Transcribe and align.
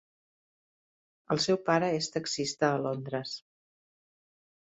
El 1.35 1.41
seu 1.45 1.59
pare 1.67 1.89
és 1.99 2.07
taxista 2.15 2.71
a 2.71 2.81
Londres. 2.87 3.37